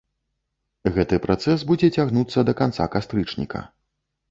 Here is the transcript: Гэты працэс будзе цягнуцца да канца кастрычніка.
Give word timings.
Гэты 0.95 1.19
працэс 1.25 1.67
будзе 1.73 1.91
цягнуцца 1.97 2.47
да 2.49 2.57
канца 2.65 2.91
кастрычніка. 2.99 3.65